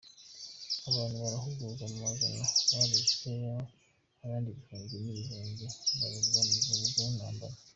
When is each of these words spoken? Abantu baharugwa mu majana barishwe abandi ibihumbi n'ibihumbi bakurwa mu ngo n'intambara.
Abantu 0.89 1.15
baharugwa 1.23 1.85
mu 1.91 1.97
majana 2.05 2.43
barishwe 2.71 3.29
abandi 4.23 4.47
ibihumbi 4.49 4.97
n'ibihumbi 5.03 5.63
bakurwa 5.63 6.39
mu 6.47 6.53
ngo 6.57 6.71
n'intambara. 6.75 7.57